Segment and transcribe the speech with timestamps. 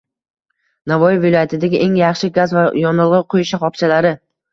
[0.91, 4.13] Navoiy viloyatidagi eng yaxshi gaz va yonilg‘i quyish shaxobchalari